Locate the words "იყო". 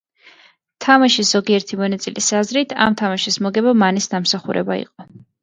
4.87-5.09